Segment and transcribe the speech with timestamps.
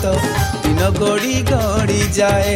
[0.00, 0.14] মতো
[0.62, 2.54] দিন গড়ি গড়ি যায়।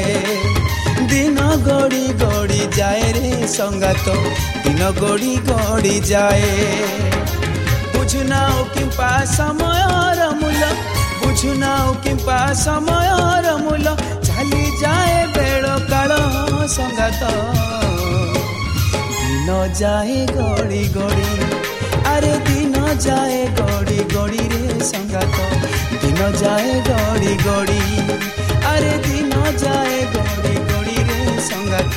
[1.11, 4.06] দিন গড়ি গড়ি যায় রে সঙ্গাত
[4.62, 6.47] দিন গড়ি গড়ি যায়।
[7.92, 10.62] বুঝু নাও কিংবা সময়র মূল।
[11.20, 13.87] বুঝু নাও কিংবা সময়র মূল।
[14.27, 16.12] চালি যায় বেড় কাল
[16.77, 17.22] সঙ্গাত
[19.19, 19.48] দিন
[19.81, 21.31] যায় গড়ি গড়ি।
[22.12, 22.63] আরে দিন
[24.52, 25.35] রে সঙ্গাত
[26.02, 27.83] দিন যায় গড়ি গড়ি
[28.66, 31.95] আরে দিন যায় গড়ি গড়ি রে সঙ্গাত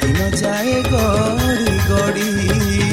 [0.00, 2.83] দিন যায় গড়ি গড়ি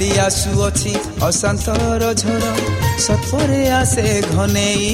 [0.00, 0.92] ମାଡ଼ି ଆସୁଅଛି
[1.28, 2.50] ଅଶାନ୍ତର ଝଡ଼।
[3.04, 4.92] ସତରେ ଆସେ ଘନେଇ।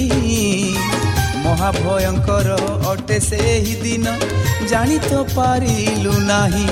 [1.44, 2.49] ମହାଭୟଙ୍କର
[2.91, 4.06] ଅଟେ ସେହି ଦିନ
[4.71, 6.67] ଜାଣି ତ ପାରିଲୁ ନାହିଁ।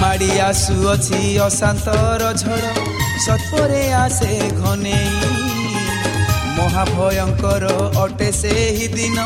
[0.00, 2.66] ମାଡ଼ି ଆସୁଅଛି ଅଶାନ୍ତର ଝଡ଼
[3.26, 5.14] ସତରେ ଆସେ ଘନେଇ।
[6.58, 7.64] ମହାଭୟଙ୍କର
[8.02, 9.18] ଅଟେ ସେହି ଦିନ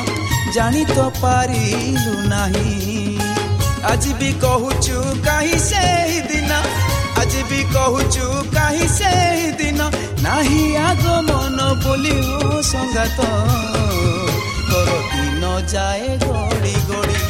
[0.55, 3.15] ଜାଣି ତ ପାରିଲୁ ନାହିଁ
[3.91, 6.59] ଆଜି ବି କହୁଛୁ କାହିଁ ସେହି ଦିନ
[7.23, 9.89] ଆଜି ବି କହୁଛୁ କାହିଁ ସେହି ଦିନ
[10.27, 13.29] ନାହିଁ ଆଗ ମନ ବୋଲି ଓ ସଙ୍ଗାତ
[14.71, 17.21] ତୋର ଦିନ ଯାଏ ଗଡ଼ି ଗଡ଼ି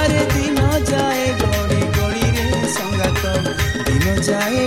[0.00, 3.24] ଆରେ ଦିନ ଯାଏ ଗଡ଼ି ଗଡ଼ିରେ ସଙ୍ଗାତ
[3.86, 4.66] ଦିନ ଯାଏ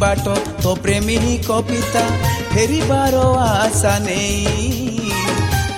[0.00, 1.16] ବାଟ ତୋ ପ୍ରେମୀ
[1.46, 2.02] କବିତା
[2.52, 5.14] ଫେରିବାର ଆଶା ନେଇ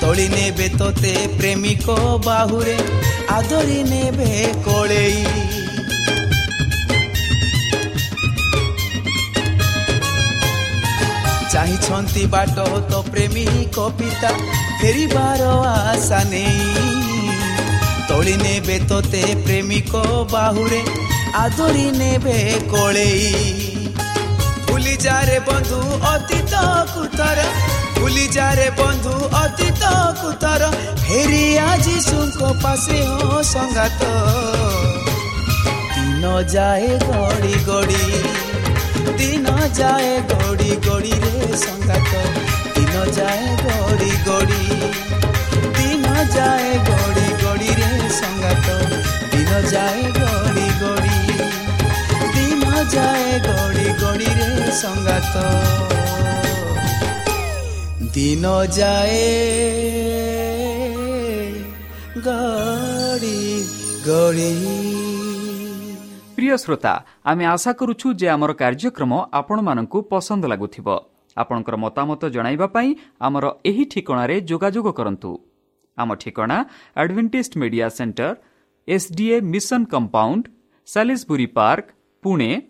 [0.01, 1.97] ତଳି ନେବେ ତୋତେ ପ୍ରେମିକ
[2.27, 2.77] ବାହୁରେ
[3.37, 4.31] ଆଦରି ନେବେ
[4.67, 5.25] କଳେଇ
[11.53, 13.47] ଚାହିଁଛନ୍ତି ବାଟ ତୋ ପ୍ରେମୀ
[13.77, 14.31] କବିତା
[14.81, 16.69] ଫେରିବାର ଆଶା ନେଇ
[18.09, 20.83] ତଳି ନେବେ ତୋତେ ପ୍ରେମିକ ବାହୁରେ
[21.37, 22.39] ଆଦରି ନେବେ
[22.71, 23.70] କଳେଇ
[24.71, 25.79] ଭୁଲି ଯାରେ ବନ୍ଧୁ
[26.09, 26.55] ଅତୀତ
[26.95, 27.39] କୁତର।
[27.99, 29.83] ଭୁଲି ଯାରେ ବନ୍ଧୁ ଅତୀତ
[30.21, 30.63] କୁତର।
[31.03, 32.99] ଫେରି ଆଜି ସୁଙ୍କ ପାଶେ
[33.53, 34.03] ସଙ୍ଗାତ।
[35.95, 36.25] ଦିନ
[36.55, 38.05] ଯାଏ ଗଡ଼ି ଗଡ଼ି
[39.77, 42.13] ଯାଏ ଗଡ଼ି ଗଡ଼ିରେ ସଙ୍ଗାତ।
[42.75, 44.63] ଦିନ ଯାଏ ଗଡ଼ି ଗଡ଼ି
[45.77, 46.07] ଦିନ
[46.37, 47.91] ଯାଏ ଗଡ଼ି ଗଡ଼ିରେ
[48.21, 48.67] ସଙ୍ଗାତ।
[49.33, 50.60] ଦିନ ଯାଏ ଗଡ଼ି
[52.91, 55.35] যায় গড়ি গড়ি রে সঙ্গাত
[58.15, 59.21] দিন যায়
[62.25, 63.65] গড়ি
[64.07, 64.53] গড়ি।
[66.35, 70.99] প্রিয় শ্রোতা, আমি আশা করুছু যে আমার কার্যক্রম আপনার পসন্দ লাগুব
[71.37, 72.25] আপনার মতামত
[72.73, 75.39] পাই আমার এই ঠিকার যোগাযোগ করতু
[75.97, 78.35] আমার ঠিকনা advantage media centre
[78.87, 80.49] SDA mission compound
[80.87, 81.85] সাি park
[82.23, 82.70] Pune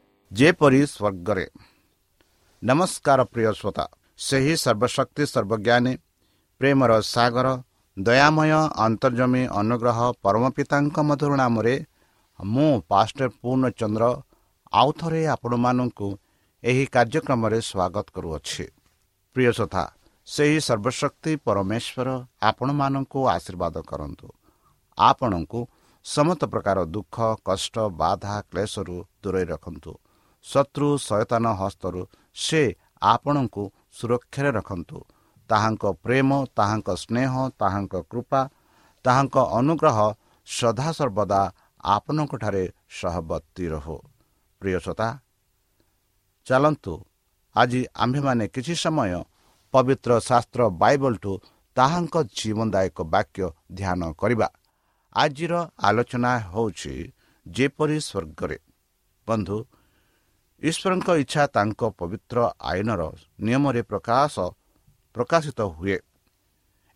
[0.31, 1.45] ଯେପରି ସ୍ୱର୍ଗରେ।
[2.61, 3.85] ନମସ୍କାର ପ୍ରିୟ ଶ୍ରୋତା।
[4.19, 5.93] ସେହି ସର୍ବଶକ୍ତି ସର୍ବଜ୍ଞାନୀ
[6.61, 7.47] ପ୍ରେମର ସାଗର
[7.97, 8.51] ଦୟାମୟ
[8.85, 11.75] ଅନ୍ତର୍ଜମୀ ଅନୁଗ୍ରହ ପରମ ପିତାଙ୍କ ମଧୁର ନାମରେ
[12.39, 14.03] ମୁଁ ପାଷ୍ଟର ପୂର୍ଣ୍ଣଚନ୍ଦ୍ର
[14.73, 16.07] ଆଉ ଥରେ ଆପଣମାନଙ୍କୁ
[16.63, 18.65] ଏହି କାର୍ଯ୍ୟକ୍ରମରେ ସ୍ୱାଗତ କରୁଅଛି।
[19.35, 19.83] ପ୍ରିୟ ଶ୍ରୋତା
[20.27, 22.07] ସେହି ସର୍ବଶକ୍ତି ପରମେଶ୍ୱର
[22.49, 24.27] ଆପଣମାନଙ୍କୁ ଆଶୀର୍ବାଦ କରନ୍ତୁ।
[24.97, 25.59] ଆପଣଙ୍କୁ
[26.05, 27.15] ସମସ୍ତ ପ୍ରକାର ଦୁଃଖ
[27.47, 29.93] କଷ୍ଟ ବାଧା କ୍ଲେଶରୁ ଦୂରେଇ ରଖନ୍ତୁ।
[30.45, 32.01] ଶତ୍ରୁ ସୟତାନ ହସ୍ତରୁ
[32.35, 32.61] ସେ
[33.13, 33.63] ଆପଣଙ୍କୁ
[33.97, 34.97] ସୁରକ୍ଷାରେ ରଖନ୍ତୁ।
[35.49, 38.41] ତାହାଙ୍କ ପ୍ରେମ ତାହାଙ୍କ ସ୍ନେହ ତାହାଙ୍କ କୃପା
[39.05, 39.97] ତାହାଙ୍କ ଅନୁଗ୍ରହ
[40.47, 41.41] ସଦାସର୍ବଦା
[41.95, 42.63] ଆପଣଙ୍କଠାରେ
[42.99, 43.97] ସହବର୍ତ୍ତୀ ରହୁ।
[44.61, 45.07] ପ୍ରିୟସତା
[46.47, 46.93] ଚାଲନ୍ତୁ।
[47.55, 49.13] ଆଜି ଆମ୍ଭେମାନେ କିଛି ସମୟ
[49.73, 51.33] ପବିତ୍ର ଶାସ୍ତ୍ର ବାଇବଲଠୁ
[51.77, 54.47] ତାହାଙ୍କ ଜୀବନଦାୟକ ବାକ୍ୟ ଧ୍ୟାନ କରିବା।
[55.15, 55.53] ଆଜିର
[55.87, 56.93] ଆଲୋଚନା ହେଉଛି
[57.45, 58.57] ଯେପରି ସ୍ୱର୍ଗରେ।
[59.27, 59.57] ବନ୍ଧୁ
[60.61, 62.37] ଈଶ୍ୱରଙ୍କ ଇଚ୍ଛା ତାଙ୍କ ପବିତ୍ର
[62.71, 63.01] ଆଇନର
[63.45, 64.35] ନିୟମରେ ପ୍ରକାଶ
[65.15, 65.97] ପ୍ରକାଶିତ ହୁଏ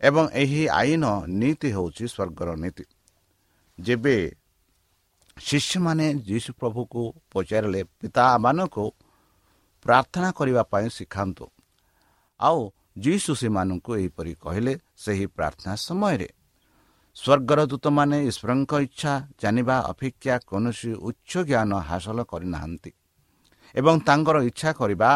[0.00, 1.04] ଏବଂ ଏହି ଆଇନ
[1.40, 2.84] ନୀତି ହେଉଛି ସ୍ୱର୍ଗର ନୀତି।
[3.78, 4.16] ଯେବେ
[5.36, 7.02] ଶିଷ୍ୟମାନେ ଯୀଶୁ ପ୍ରଭୁକୁ
[7.32, 8.84] ପଚାରିଲେ ପିତାମାନଙ୍କୁ
[9.84, 11.46] ପ୍ରାର୍ଥନା କରିବା ପାଇଁ ଶିଖାନ୍ତୁ।
[12.40, 12.60] ଆଉ
[13.04, 14.72] ଯୀଶୁ ସେମାନଙ୍କୁ ଏହିପରି କହିଲେ
[15.04, 16.28] ସେହି ପ୍ରାର୍ଥନା ସମୟରେ
[17.16, 22.90] ସ୍ୱର୍ଗର ଦୂତମାନେ ଈଶ୍ୱରଙ୍କ ଇଚ୍ଛା ଜାଣିବା ଅପେକ୍ଷା କୌଣସି ଉଚ୍ଚ ଜ୍ଞାନ ହାସଲ କରିନାହାନ୍ତି।
[23.74, 25.10] ଏବଂ ତାଙ୍କର ଇଚ୍ଛା କରିବା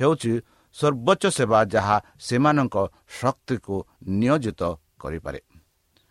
[0.00, 0.32] ହେଉଛି
[0.76, 2.76] ସର୍ବୋଚ୍ଚ ସେବା ଯାହା ସେମାନଙ୍କ
[3.20, 3.76] ଶକ୍ତିକୁ
[4.20, 4.62] ନିୟୋଜିତ
[4.98, 5.40] କରିପାରେ।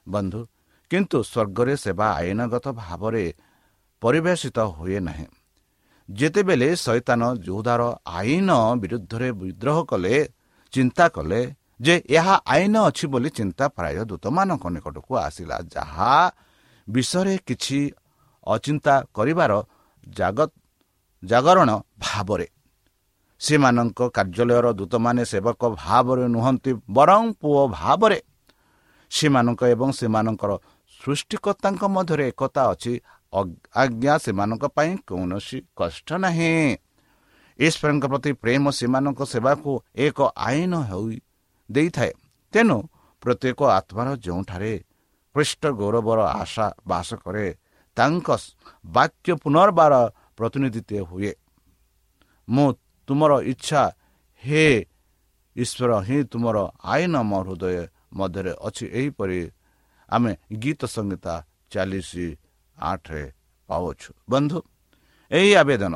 [0.07, 0.39] ବନ୍ଧୁ
[0.91, 3.25] କିନ୍ତୁ ସ୍ୱର୍ଗରେ ସେବା ଆଇନଗତ ଭାବରେ
[4.01, 5.27] ପରିବେଶିତ ହୁଏ ନାହିଁ।
[6.09, 8.49] ଯେତେବେଳେ ସୈତାନ ଯୋଉଦାର ଆଇନ
[8.81, 10.15] ବିରୁଦ୍ଧରେ ବିଦ୍ରୋହ କଲେ
[10.73, 11.41] ଚିନ୍ତା କଲେ
[11.81, 16.11] ଯେ ଏହା ଆଇନ ଅଛି ବୋଲି ଚିନ୍ତା ପ୍ରାୟ ଦୂତମାନଙ୍କ ନିକଟକୁ ଆସିଲା ଯାହା
[16.87, 17.79] ବିଷୟରେ କିଛି
[18.47, 19.51] ଅଚିନ୍ତା କରିବାର
[20.07, 20.51] ଜାଗତ
[21.31, 21.69] ଜାଗରଣ
[21.99, 22.47] ଭାବରେ।
[23.41, 28.19] ସେମାନଙ୍କ କାର୍ଯ୍ୟାଳୟର ଦୂତମାନେ ସେବକ ଭାବରେ ନୁହନ୍ତି ବରଂ ପୁଅ ଭାବରେ।
[29.11, 30.51] ସେମାନଙ୍କ ଏବଂ ସେମାନଙ୍କର
[31.01, 32.93] ସୃଷ୍ଟିକର୍ତ୍ତାଙ୍କ ମଧ୍ୟରେ ଏକତା ଅଛି।
[33.75, 36.53] ଆଜ୍ଞା ସେମାନଙ୍କ ପାଇଁ କୌଣସି କଷ୍ଟ ନାହିଁ।
[37.59, 39.71] ଈଶ୍ୱରଙ୍କ ପ୍ରତି ପ୍ରେମ ସେମାନଙ୍କ ସେବାକୁ
[40.05, 41.15] ଏକ ଆଇନ ହୋଇ
[41.69, 42.11] ଦେଇଥାଏ।
[42.53, 42.77] ତେଣୁ
[43.23, 44.73] ପ୍ରତ୍ୟେକ ଆତ୍ମାର ଯେଉଁଠାରେ
[45.35, 47.47] ପୃଷ୍ଠ ଗୌରବର ଆଶା ବାସ କରେ
[47.97, 48.27] ତାଙ୍କ
[48.85, 49.93] ବାକ୍ୟ ପୁନର୍ବାର
[50.37, 51.31] ପ୍ରତିନିଧିତ୍ୱ ହୁଏ।
[52.47, 52.67] ମୁଁ
[53.07, 53.81] ତୁମର ଇଚ୍ଛା
[54.43, 54.65] ହେ
[55.55, 56.57] ଈଶ୍ୱର ହିଁ ତୁମର
[56.93, 57.77] ଆଇନ ମୋ ହୃଦୟ
[58.17, 59.39] ମଧ୍ୟରେ ଅଛି। ଏହିପରି
[60.09, 61.33] ଆମେ ଗୀତ ସଂହିତା
[61.71, 62.11] ଚାଳିଶ
[62.77, 63.23] ଆଠରେ
[63.69, 64.57] ପାଉଛୁ ବନ୍ଧୁ
[65.31, 65.95] ଏହି ଆବେଦନ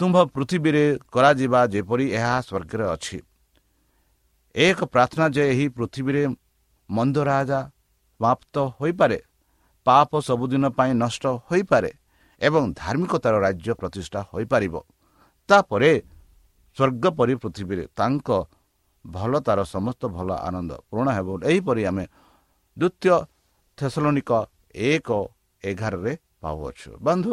[0.00, 3.18] ତୁମ୍ଭ ପୃଥିବୀରେ କରାଯିବା ଯେପରି ଏହା ସ୍ୱର୍ଗରେ ଅଛି।
[4.54, 6.22] ଏକ ପ୍ରାର୍ଥନା ଯେ ଏହି ପୃଥିବୀରେ
[6.88, 7.60] ମନ୍ଦ ରାଜା
[8.20, 9.18] ସମାପ୍ତ ହୋଇପାରେ
[9.86, 11.90] ପାପ ସବୁଦିନ ପାଇଁ ନଷ୍ଟ ହୋଇପାରେ
[12.40, 14.74] ଏବଂ ଧାର୍ମିକତାର ରାଜ୍ୟ ପ୍ରତିଷ୍ଠା ହୋଇପାରିବ।
[15.48, 15.92] ତାପରେ
[16.76, 18.28] ସ୍ୱର୍ଗ ପରି ପୃଥିବୀରେ ତାଙ୍କ
[19.04, 22.04] ଭଲ ତାର ସମସ୍ତ ଭଲ ଆନନ୍ଦ ପୂରଣ ହେବ। ଏହିପରି ଆମେ
[22.76, 23.16] ଦ୍ୱିତୀୟ
[23.78, 24.30] ଥେସଲୋନିକ
[24.74, 25.08] ଏକ
[25.64, 26.12] ଏଗାରରେ
[26.42, 27.32] ପାଉଅଛୁ। ବନ୍ଧୁ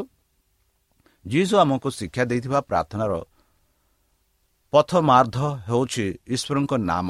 [1.26, 3.14] ଯିଶୁ ଆମକୁ ଶିକ୍ଷା ଦେଇଥିବା ପ୍ରାର୍ଥନାର
[4.74, 7.08] ପଥମାର୍ଦ୍ଧ ହେଉଛି ଈଶ୍ୱରଙ୍କ ନାମ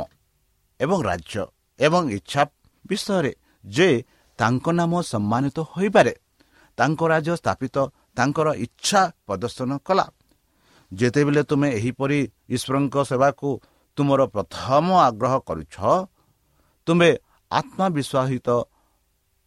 [0.79, 1.35] ଏବଂ ରାଜ୍ୟ
[1.79, 2.41] ଏବଂ ଇଚ୍ଛା
[2.89, 3.31] ବିଷୟରେ
[3.65, 3.89] ଯେ
[4.39, 6.13] ତାଙ୍କ ନାମ ସମ୍ମାନିତ ହୋଇପାରେ।
[6.77, 7.75] ତାଙ୍କ ରାଜ୍ୟ ସ୍ଥାପିତ
[8.17, 10.05] ତାଙ୍କର ଇଚ୍ଛା ପ୍ରଦର୍ଶନ କଲା।
[10.91, 12.19] ଯେତେବେଳେ ତୁମେ ଏହିପରି
[12.55, 13.47] ଈଶ୍ୱରଙ୍କ ସେବାକୁ
[13.97, 15.75] ତୁମର ପ୍ରଥମ ଆଗ୍ରହ କରୁଛ
[16.87, 17.09] ତୁମେ
[17.51, 18.47] ଆତ୍ମବିଶ୍ୱାସିତ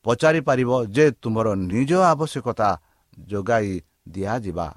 [0.07, 2.69] ପଚାରିପାରିବ ଯେ ତୁମର ନିଜ ଆବଶ୍ୟକତା
[3.31, 3.73] ଯୋଗାଇ
[4.15, 4.69] ଦିଆଯିବା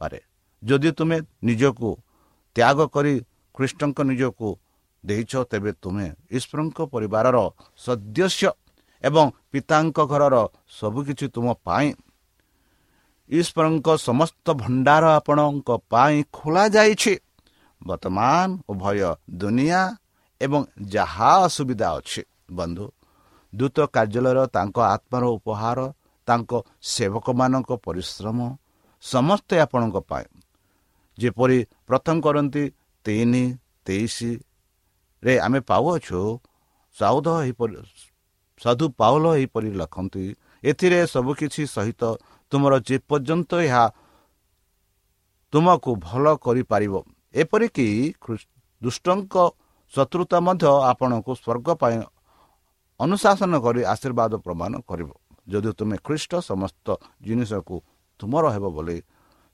[0.00, 0.20] ପାରେ।
[0.62, 1.16] ଯଦି ତୁମେ
[1.48, 1.90] ନିଜକୁ
[2.56, 3.14] ତ୍ୟାଗ କରି
[3.54, 4.48] ଖ୍ରୀଷ୍ଟଙ୍କ ନିଜକୁ
[5.04, 6.06] ଦେଇଛ ତେବେ ତୁମେ
[6.36, 7.36] ଈଶ୍ୱରଙ୍କ ପରିବାରର
[7.84, 8.48] ସଦସ୍ୟ
[9.02, 10.36] ଏବଂ ପିତାଙ୍କ ଘରର
[10.78, 11.88] ସବୁକିଛି ତୁମ ପାଇଁ।
[13.30, 17.14] ଈଶ୍ୱରଙ୍କ ସମସ୍ତ ଭଣ୍ଡାର ଆପଣଙ୍କ ପାଇଁ ଖୋଲାଯାଇଛି
[17.82, 19.00] ବର୍ତ୍ତମାନ ଉଭୟ
[19.40, 19.82] ଦୁନିଆ
[20.40, 20.60] ଏବଂ
[20.94, 22.22] ଯାହା ଅସୁବିଧା ଅଛି।
[22.58, 22.86] ବନ୍ଧୁ
[23.52, 25.78] ଦୂତ କାର୍ଯ୍ୟାଳୟର ତାଙ୍କ ଆତ୍ମାର ଉପହାର
[26.28, 26.50] ତାଙ୍କ
[26.92, 28.38] ସେବକମାନଙ୍କ ପରିଶ୍ରମ
[29.04, 30.26] ସମସ୍ତେ ଆପଣଙ୍କ ପାଇଁ।
[31.18, 32.64] ଯେପରି ପ୍ରଥମ କରନ୍ତି
[33.04, 33.44] ତିନି
[33.86, 36.20] ତେଇଶରେ ଆମେ ପାଉଅଛୁ
[36.96, 37.74] ସାଉଦ ଏହିପରି
[38.62, 40.24] ସାଧୁ ପାଉଲ ଏହିପରି ଲେଖନ୍ତି
[40.70, 42.02] ଏଥିରେ ସବୁକିଛି ସହିତ
[42.52, 43.84] ତୁମର ଯେପର୍ଯ୍ୟନ୍ତ ଏହା
[45.52, 46.94] ତୁମକୁ ଭଲ କରିପାରିବ।
[47.34, 47.86] ଏପରିକି
[48.82, 49.34] ଦୁଷ୍ଟଙ୍କ
[49.92, 51.98] ଶତ୍ରୁତା ମଧ୍ୟ ଆପଣଙ୍କୁ ସ୍ୱର୍ଗ ପାଇଁ
[53.00, 55.10] ଅନୁଶାସନ କରି ଆଶୀର୍ବାଦ ପ୍ରଦାନ କରିବ।
[55.50, 56.86] ଯଦି ତୁମେ ଖ୍ରୀଷ୍ଟ ସମସ୍ତ
[57.26, 57.76] ଜିନିଷକୁ
[58.20, 58.98] ତୁମର ହେବ ବୋଲି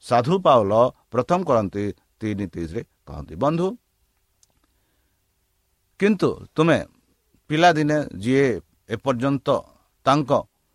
[0.04, 0.72] ସାଧୁ ପାଉଲ
[1.12, 1.84] ପ୍ରଥମ କରନ୍ତି
[2.20, 3.66] ତିନି ତିରିଶରେ କହନ୍ତି ବନ୍ଧୁ
[6.00, 6.78] କିନ୍ତୁ ତୁମେ
[7.50, 8.48] ପିଲାଦିନେ ଯିଏ
[8.88, 9.48] ଏପର୍ଯ୍ୟନ୍ତ
[10.06, 10.30] ତାଙ୍କ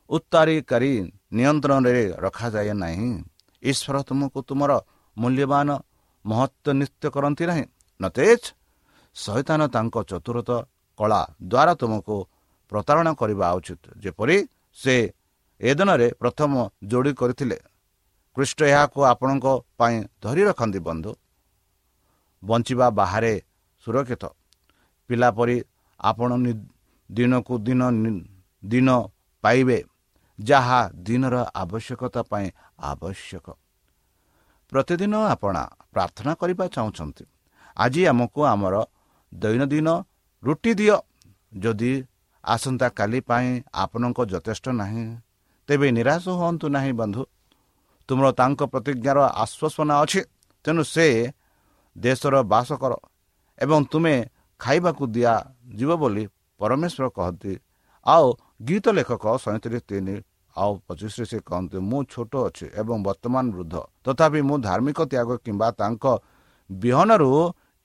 [0.10, 0.94] ଉତ୍ତାରିକାରୀ
[1.34, 3.10] ନିୟନ୍ତ୍ରଣରେ ରଖାଯାଏ ନାହିଁ।
[3.64, 4.72] ଈଶ୍ୱର ତୁମକୁ ତୁମର
[5.18, 5.70] ମୂଲ୍ୟବାନ
[6.26, 7.66] ମହତ୍ଵ ନୃତ୍ୟ କରନ୍ତି ନାହିଁ।
[8.00, 8.42] ନତେଜ
[9.16, 10.50] ସୈତାନ ତାଙ୍କ ଚତୁରତ
[11.00, 12.16] କଳା ଦ୍ୱାରା ତୁମକୁ
[12.72, 14.38] ପ୍ରତାରଣା କରିବା ଉଚିତ। ଯେପରି
[14.78, 14.96] ସେ
[15.62, 16.52] ଏ ଦିନରେ ପ୍ରଥମ
[16.84, 17.58] ଯୋଡ଼ି କରିଥିଲେ।
[18.38, 19.46] ଖ୍ରୀଷ୍ଟ ଏହାକୁ ଆପଣଙ୍କ
[19.78, 21.12] ପାଇଁ ଧରି ରଖନ୍ତି ବନ୍ଧୁ।
[22.44, 23.34] ବଞ୍ଚିବା ବାହାରେ
[23.88, 24.24] ସୁରକ୍ଷିତ।
[25.10, 25.58] ପିଲା ପରି
[26.00, 26.30] ଆପଣ
[27.10, 27.82] ଦିନକୁ ଦିନ
[28.64, 28.90] ଦିନ
[29.44, 29.80] ପାଇବେ
[30.40, 32.48] ଯାହା ଦିନର ଆବଶ୍ୟକତା ପାଇଁ
[32.90, 33.48] ଆବଶ୍ୟକ।
[34.72, 35.56] ପ୍ରତିଦିନ ଆପଣ
[35.94, 37.24] ପ୍ରାର୍ଥନା କରିବା ଚାହୁଁଛନ୍ତି।
[37.78, 38.76] ଆଜି ଆମକୁ ଆମର
[39.32, 39.88] ଦୈନନ୍ଦିନ
[40.44, 40.98] ରୁଟି ଦିଅ।
[41.54, 41.94] ଯଦି
[42.44, 43.50] ଆସନ୍ତାକାଲି ପାଇଁ
[43.84, 45.06] ଆପଣଙ୍କ ଯଥେଷ୍ଟ ନାହିଁ
[45.70, 47.24] ତେବେ ନିରାଶ ହୁଅନ୍ତୁ ନାହିଁ ବନ୍ଧୁ।
[48.10, 50.22] ତୁମର ତାଙ୍କ ପ୍ରତିଜ୍ଞାର ଆଶ୍ୱାସନା ଅଛି
[50.66, 51.08] ତେଣୁ ସେ
[51.96, 52.94] ଦେଶର ବାସ କର
[53.60, 54.16] ଏବଂ ତୁମେ
[54.62, 56.24] ଖାଇବାକୁ ଦିଆଯିବ ବୋଲି
[56.60, 57.54] ପରମେଶ୍ୱର କହନ୍ତି
[58.06, 58.28] ଆଉ
[58.68, 60.16] ଗୀତ ଲେଖକ ସଇଁତିରିଶ ତିନି
[60.56, 65.68] ଆଉ ପଚିଶରେ ସେ କହନ୍ତି ମୁଁ ଛୋଟ ଅଛି ଏବଂ ବର୍ତ୍ତମାନ ବୃଦ୍ଧ। ତଥାପି ମୁଁ ଧାର୍ମିକ ତ୍ୟାଗ କିମ୍ବା
[65.80, 66.06] ତାଙ୍କ
[66.70, 67.32] ବିହନରୁ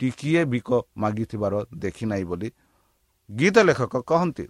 [0.01, 0.69] ଟିକିଏ ବିକ
[1.03, 2.49] ମାଗିଥିବାର ଦେଖିନାହିଁ ବୋଲି
[3.31, 4.45] ଗୀତ ଲେଖକ କହନ୍ତି।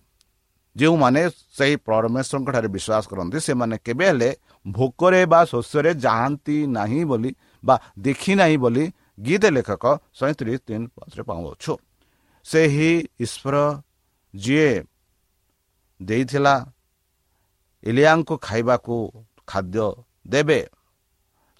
[0.76, 1.22] ଯେଉଁମାନେ
[1.58, 4.30] ସେହି ପରମେଶ୍ୱରଙ୍କଠାରେ ବିଶ୍ୱାସ କରନ୍ତି ସେମାନେ କେବେ ହେଲେ
[4.66, 7.30] ଭୋକରେ ବା ଶସ୍ୟରେ ଯାଆନ୍ତି ନାହିଁ ବୋଲି
[7.64, 7.74] ବା
[8.06, 8.84] ଦେଖିନାହିଁ ବୋଲି
[9.26, 9.84] ଗୀତ ଲେଖକ
[10.18, 11.72] ସଇଁତିରିଶ ତିନି ପଛରେ ପାଉଛୁ
[12.46, 12.90] ସେହି
[13.24, 13.56] ଈଶ୍ୱର
[14.34, 14.70] ଯିଏ
[16.00, 16.54] ଦେଇଥିଲା
[17.84, 18.96] ଇଲିଆଙ୍କୁ ଖାଇବାକୁ
[19.46, 19.86] ଖାଦ୍ୟ
[20.28, 20.60] ଦେବେ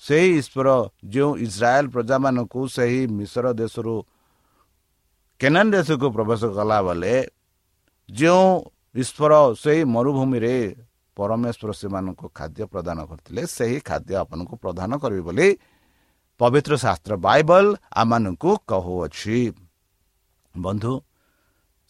[0.03, 0.69] ସେହି ଈଶ୍ୱର
[1.05, 3.95] ଯେଉଁ ଇସ୍ରାଏଲ ପ୍ରଜାମାନଙ୍କୁ ସେହି ମିଶ୍ର ଦେଶରୁ
[5.41, 7.15] କେନାନ ଦେଶକୁ ପ୍ରବେଶ କଲା ବେଳେ
[8.09, 8.47] ଯେଉଁ
[8.95, 9.33] ଈଶ୍ୱର
[9.63, 10.57] ସେହି ମରୁଭୂମିରେ
[11.17, 15.49] ପରମେଶ୍ୱର ସେମାନଙ୍କୁ ଖାଦ୍ୟ ପ୍ରଦାନ କରିଥିଲେ ସେହି ଖାଦ୍ୟ ଆପଣଙ୍କୁ ପ୍ରଦାନ କରିବେ ବୋଲି
[16.41, 19.39] ପବିତ୍ର ଶାସ୍ତ୍ର ବାଇବଲ ଆମମାନଙ୍କୁ କହୁଅଛି।
[20.55, 20.93] ବନ୍ଧୁ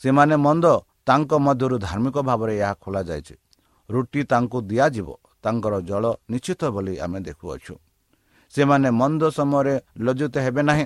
[0.01, 0.67] ସେମାନେ ମନ୍ଦ
[1.09, 3.35] ତାଙ୍କ ମଧ୍ୟରୁ ଧାର୍ମିକ ଭାବରେ ଏହା ଖୋଲାଯାଇଛି।
[3.89, 5.09] ରୁଟି ତାଙ୍କୁ ଦିଆଯିବ
[5.45, 7.75] ତାଙ୍କର ଜଳ ନିଶ୍ଚିତ ବୋଲି ଆମେ ଦେଖୁଅଛୁ।
[8.53, 9.75] ସେମାନେ ମନ୍ଦ ସମୟରେ
[10.07, 10.85] ଲଜ୍ଜିତ ହେବେ ନାହିଁ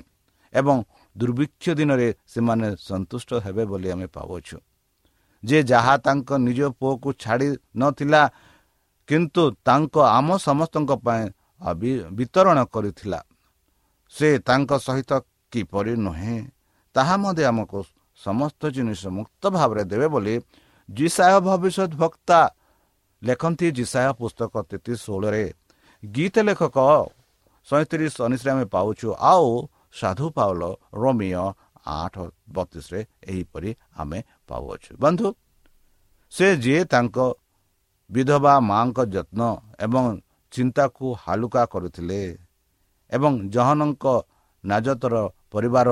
[0.52, 0.76] ଏବଂ
[1.16, 4.56] ଦୁର୍ଭିକ୍ଷ ଦିନରେ ସେମାନେ ସନ୍ତୁଷ୍ଟ ହେବେ ବୋଲି ଆମେ ପାଉଛୁ
[5.42, 7.48] ଯେ ଯାହା ତାଙ୍କ ନିଜ ପୁଅକୁ ଛାଡ଼ି
[7.80, 8.22] ନଥିଲା
[9.08, 11.24] କିନ୍ତୁ ତାଙ୍କ ଆମ ସମସ୍ତଙ୍କ ପାଇଁ
[12.18, 13.20] ବିତରଣ କରିଥିଲା।
[14.14, 15.10] ସେ ତାଙ୍କ ସହିତ
[15.52, 16.36] କିପରି ନୁହେଁ
[16.96, 17.78] ତାହା ମଧ୍ୟ ଆମକୁ
[18.24, 20.34] ସମସ୍ତ ଜିନିଷ ମୁକ୍ତ ଭାବରେ ଦେବେ ବୋଲି
[20.88, 22.40] ଜିସାୟ ଭବିଷ୍ୟତ ବକ୍ତା
[23.22, 25.44] ଲେଖନ୍ତି ଜିସାୟ ପୁସ୍ତକ ତେତିଶ ଷୋହଳରେ।
[26.02, 26.76] ଗୀତ ଲେଖକ
[27.68, 29.48] ସଇଁତିରିଶ ଅନିଶରେ ଆମେ ପାଉଛୁ ଆଉ
[30.00, 30.62] ସାଧୁ ପାଉଲ
[31.00, 31.46] ରୋମିଓ
[31.98, 32.14] ଆଠ
[32.56, 33.00] ବତିଶରେ
[33.30, 35.26] ଏହିପରି ଆମେ ପାଉଅଛୁ। ବନ୍ଧୁ
[36.32, 37.16] ସେ ଯିଏ ତାଙ୍କ
[38.10, 39.40] ବିଧବା ମାଙ୍କ ଯତ୍ନ
[39.84, 40.04] ଏବଂ
[40.52, 42.20] ଚିନ୍ତାକୁ ହାଲୁକା କରୁଥିଲେ
[43.12, 44.04] ଏବଂ ଜହନଙ୍କ
[44.64, 45.14] ନାଜତର
[45.52, 45.88] ପରିବାର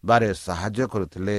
[0.00, 1.38] ଯୋଗାଇବାରେ ସାହାଯ୍ୟ କରୁଥିଲେ।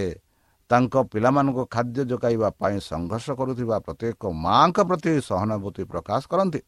[0.69, 6.61] ତାଙ୍କ ପିଲାମାନଙ୍କୁ ଖାଦ୍ୟ ଯୋଗାଇବା ପାଇଁ ସଂଘର୍ଷ କରୁଥିବା ପ୍ରତ୍ୟେକ ମାଙ୍କ ପ୍ରତି ସହାନୁଭୂତି ପ୍ରକାଶ କରନ୍ତି।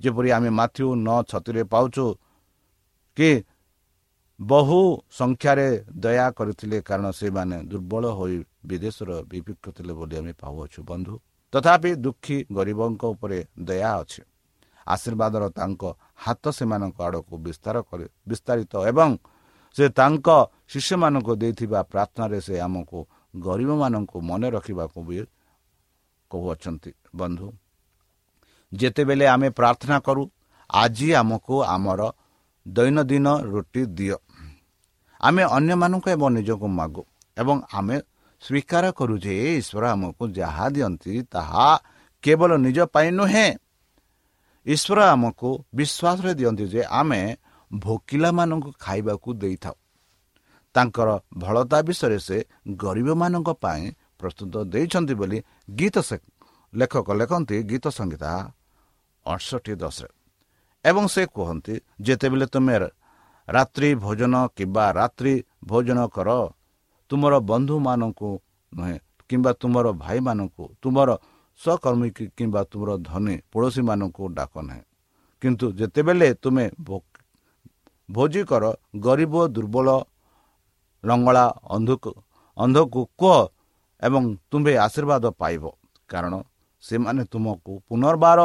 [0.00, 2.04] ଯେପରି ଆମେ ମାଥ୍ୟୁ ନଅ ଛତିରେ ପାଉଛୁ
[3.16, 3.30] କି
[4.40, 4.80] ବହୁ
[5.10, 11.14] ସଂଖ୍ୟାରେ ଦୟା କରିଥିଲେ କାରଣ ସେମାନେ ଦୁର୍ବଳ ହୋଇ ବିଦେଶର ବିପକ୍ଷ ଥିଲେ ବୋଲି ଆମେ ପାଉଅଛୁ ବନ୍ଧୁ।
[11.52, 14.22] ତଥାପି ଦୁଃଖୀ ଗରିବଙ୍କ ଉପରେ ଦୟା ଅଛି।
[14.86, 15.82] ଆଶୀର୍ବାଦର ତାଙ୍କ
[16.24, 19.10] ହାତ ସେମାନଙ୍କ ଆଡ଼କୁ ବିସ୍ତାର କରି ବିସ୍ତାରିତ ଏବଂ
[19.76, 20.28] ସେ ତାଙ୍କ
[20.70, 22.98] ଶିଷ୍ୟମାନଙ୍କୁ ଦେଇଥିବା ପ୍ରାର୍ଥନାରେ ସେ ଆମକୁ
[23.44, 25.18] ଗରିବମାନଙ୍କୁ ମନେ ରଖିବାକୁ ବି
[26.30, 27.46] କହୁଅଛନ୍ତି। ବନ୍ଧୁ
[28.72, 30.22] ଯେତେବେଳେ ଆମେ ପ୍ରାର୍ଥନା କରୁ
[30.70, 32.00] ଆଜି ଆମକୁ ଆମର
[32.66, 34.16] ଦୈନନ୍ଦିନ ରୁଟି ଦିଅ।
[35.20, 37.02] ଆମେ ଅନ୍ୟମାନଙ୍କୁ ଏବଂ ନିଜକୁ ମାଗୁ
[37.36, 37.96] ଏବଂ ଆମେ
[38.42, 41.66] ସ୍ୱୀକାର କରୁ ଯେ ଈଶ୍ୱର ଆମକୁ ଯାହା ଦିଅନ୍ତି ତାହା
[42.24, 43.48] କେବଳ ନିଜ ପାଇଁ ନୁହେଁ।
[44.66, 47.20] ଈଶ୍ୱର ଆମକୁ ବିଶ୍ୱାସରେ ଦିଅନ୍ତି ଯେ ଆମେ
[47.70, 49.76] ଭୋକିଲାମାନଙ୍କୁ ଖାଇବାକୁ ଦେଇଥାଉ।
[50.74, 51.08] ତାଙ୍କର
[51.38, 52.36] ଭଳତା ବିଷୟରେ ସେ
[52.76, 53.82] ଗରିବମାନଙ୍କ ପାଇଁ
[54.18, 55.38] ପ୍ରସ୍ତୁତ ଦେଇଛନ୍ତି ବୋଲି
[55.78, 55.96] ଗୀତ
[56.72, 58.30] ଲେଖକ ଲେଖନ୍ତି ଗୀତ ସଂହିତା
[59.26, 60.10] ଅଠଷଠି ଦଶରେ।
[60.84, 62.76] ଏବଂ ସେ କୁହନ୍ତି ଯେତେବେଳେ ତୁମେ
[63.48, 65.34] ରାତ୍ରି ଭୋଜନ କିମ୍ବା ରାତ୍ରି
[65.64, 66.28] ଭୋଜନ କର
[67.10, 68.30] ତୁମର ବନ୍ଧୁମାନଙ୍କୁ
[68.72, 68.96] ନୁହେଁ
[69.28, 71.10] କିମ୍ବା ତୁମର ଭାଇମାନଙ୍କୁ ତୁମର
[71.60, 72.08] ସହକର୍ମୀ
[72.38, 74.84] କିମ୍ବା ତୁମର ଧନୀ ପଡ଼ୋଶୀମାନଙ୍କୁ ଡାକ ନାହିଁ।
[75.42, 76.64] କିନ୍ତୁ ଯେତେବେଳେ ତୁମେ
[78.10, 78.64] ଭୋଜି କର
[79.04, 79.88] ଗରିବ ଦୁର୍ବଳ
[81.04, 81.44] ଲଙ୍ଗଳା
[81.76, 82.10] ଅନ୍ଧକୁ
[82.58, 83.36] ଅନ୍ଧକୁ କୁହ
[84.02, 85.64] ଏବଂ ତୁମ୍ଭେ ଆଶୀର୍ବାଦ ପାଇବ।
[86.10, 86.34] କାରଣ
[86.82, 88.38] ସେମାନେ ତୁମକୁ ପୁନର୍ବାର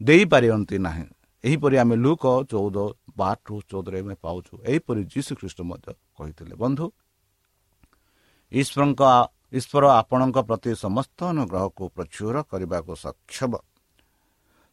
[0.00, 1.06] ଦେଇପାରିନ୍ତି ନାହିଁ।
[1.44, 2.76] ଏହିପରି ଆମେ ଲୁକ ଚଉଦ
[3.18, 6.86] ବାରରୁ ଚଉଦରେ ଆମେ ପାଉଛୁ। ଏହିପରି ଯୀଶୁ ଖ୍ରୀଷ୍ଟ ମଧ୍ୟ କହିଥିଲେ ବନ୍ଧୁ
[8.52, 9.02] ଈଶ୍ୱରଙ୍କ
[9.58, 13.52] ଈଶ୍ୱର ଆପଣଙ୍କ ପ୍ରତି ସମସ୍ତ ଅନୁଗ୍ରହକୁ ପ୍ରଚୁର କରିବାକୁ ସକ୍ଷମ।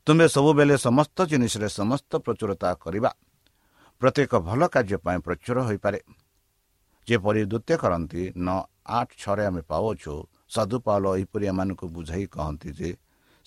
[0.07, 3.11] ତୁମେ ସବୁବେଳେ ସମସ୍ତ ଜିନିଷରେ ସମସ୍ତ ପ୍ରଚୁରତା କରିବା।
[4.01, 5.99] ପ୍ରତ୍ୟେକ ଭଲ କାର୍ଯ୍ୟ ପାଇଁ ପ୍ରଚୁର ହୋଇପାରେ।
[7.07, 8.59] ଯେପରି ଦ୍ୱିତୀୟ କରନ୍ତି ନଅ
[8.97, 10.13] ଆଠ ଛଅରେ ଆମେ ପାଉଛୁ
[10.55, 12.89] ସଦୁପାଲ ଏହିପରି ଏମାନଙ୍କୁ ବୁଝାଇ କହନ୍ତି ଯେ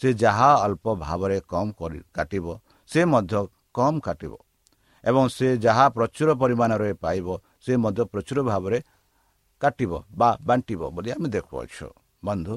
[0.01, 2.47] ସେ ଯାହା ଅଳ୍ପ ଭାବରେ କମ୍ କରି କାଟିବ
[2.91, 3.41] ସେ ମଧ୍ୟ
[3.77, 4.33] କମ୍ କାଟିବ।
[5.05, 7.27] ଏବଂ ସେ ଯାହା ପ୍ରଚୁର ପରିମାଣରେ ପାଇବ
[7.65, 8.79] ସେ ମଧ୍ୟ ପ୍ରଚୁର ଭାବରେ
[9.63, 11.87] କାଟିବ ବା ବାଣ୍ଟିବ ବୋଲି ଆମେ ଦେଖୁଅଛୁ।
[12.25, 12.55] ବନ୍ଧୁ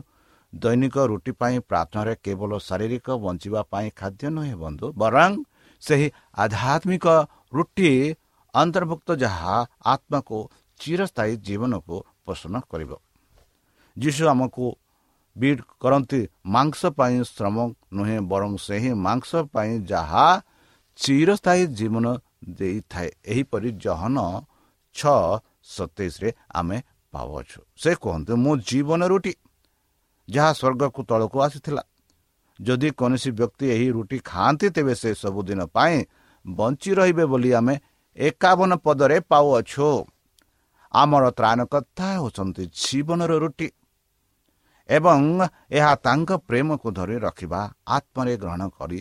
[0.53, 5.31] ଦୈନିକ ରୁଟି ପାଇଁ ପ୍ରାର୍ଥନାରେ କେବଳ ଶାରୀରିକ ବଞ୍ଚିବା ପାଇଁ ଖାଦ୍ୟ ନୁହେଁ ବନ୍ଧୁ ବରଂ
[5.84, 7.05] ସେହି ଆଧ୍ୟାତ୍ମିକ
[7.53, 7.91] ରୁଟି
[8.53, 9.55] ଅନ୍ତର୍ଭୁକ୍ତ ଯାହା
[9.86, 10.38] ଆତ୍ମାକୁ
[10.79, 12.91] ଚିରସ୍ଥାୟୀ ଜୀବନକୁ ପୋଷଣ କରିବ
[13.98, 14.65] ଯୀଶୁ ଆମକୁ
[15.36, 17.55] ବିଟ୍ କରନ୍ତି ମାଂସ ପାଇଁ ଶ୍ରମ
[17.93, 20.25] ନୁହେଁ ବରଂ ସେହି ମାଂସ ପାଇଁ ଯାହା
[21.00, 22.05] ଚିରସ୍ଥାୟୀ ଜୀବନ
[22.60, 24.17] ଦେଇଥାଏ ଏହିପରି ଜହନ
[24.96, 25.17] ଛଅ
[25.75, 26.77] ସତେଇଶରେ ଆମେ
[27.13, 29.31] ପାଉଅଛୁ। ସେ କୁହନ୍ତୁ ମୁଁ ଜୀବନ ରୁଟି
[30.33, 31.83] ଯାହା ସ୍ୱର୍ଗକୁ ତଳକୁ ଆସିଥିଲା।
[32.59, 35.97] ଯଦି କୌଣସି ବ୍ୟକ୍ତି ଏହି ରୁଟି ଖାଆନ୍ତି ତେବେ ସେ ସବୁଦିନ ପାଇଁ
[36.45, 37.75] ବଞ୍ଚି ରହିବେ ବୋଲି ଆମେ
[38.17, 39.89] ଏକାବନ ପଦରେ ପାଉଅଛୁ।
[40.93, 43.67] ଆମର ତ୍ରାଣକର୍ତ୍ତା ହେଉଛନ୍ତି ଜୀବନର ରୁଟି
[44.89, 45.21] ଏବଂ
[45.77, 47.62] ଏହା ତାଙ୍କ ପ୍ରେମକୁ ଧରି ରଖିବା
[47.95, 48.99] ଆତ୍ମରେ ଗ୍ରହଣ କରି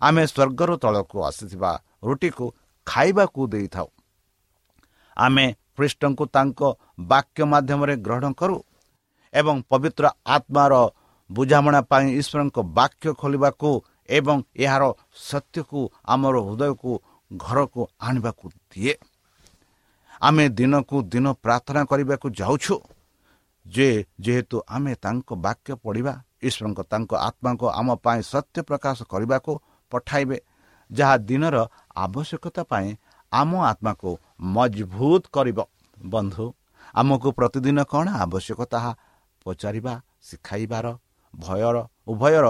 [0.00, 1.72] ଆମେ ସ୍ୱର୍ଗରୁ ତଳକୁ ଆସିଥିବା
[2.06, 2.46] ରୁଟିକୁ
[2.86, 3.88] ଖାଇବାକୁ ଦେଇଥାଉ।
[5.16, 6.60] ଆମେ ଖ୍ରୀଷ୍ଟଙ୍କୁ ତାଙ୍କ
[7.10, 8.56] ବାକ୍ୟ ମାଧ୍ୟମରେ ଗ୍ରହଣ କରୁ।
[9.34, 10.72] ଏବଂ ପବିତ୍ର ଆତ୍ମାର
[11.30, 13.70] ବୁଝାମଣା ପାଇଁ ଈଶ୍ୱରଙ୍କ ବାକ୍ୟ ଖୋଲିବାକୁ
[14.18, 14.84] ଏବଂ ଏହାର
[15.28, 15.80] ସତ୍ୟକୁ
[16.12, 16.92] ଆମର ହୃଦୟକୁ
[17.30, 18.94] ଘରକୁ ଆଣିବାକୁ ଦିଏ।
[20.20, 22.74] ଆମେ ଦିନକୁ ଦିନ ପ୍ରାର୍ଥନା କରିବାକୁ ଯାଉଛୁ
[23.66, 23.88] ଯେ
[24.24, 26.14] ଯେହେତୁ ଆମେ ତାଙ୍କ ବାକ୍ୟ ପଢ଼ିବା
[26.46, 29.52] ଈଶ୍ୱରଙ୍କ ତାଙ୍କ ଆତ୍ମାକୁ ଆମ ପାଇଁ ସତ୍ୟ ପ୍ରକାଶ କରିବାକୁ
[29.92, 30.38] ପଠାଇବେ
[30.90, 31.56] ଯାହା ଦିନର
[32.04, 32.88] ଆବଶ୍ୟକତା ପାଇଁ
[33.32, 34.10] ଆମ ଆତ୍ମାକୁ
[34.54, 35.58] ମଜବୁତ କରିବ।
[35.98, 36.46] ବନ୍ଧୁ
[36.94, 38.92] ଆମକୁ ପ୍ରତିଦିନ କ'ଣ ଆବଶ୍ୟକ ତାହା
[39.46, 39.94] ପଚାରିବା
[40.26, 40.86] ଶିଖାଇବାର
[41.34, 41.76] ଭୟର
[42.12, 42.46] ଉଭୟର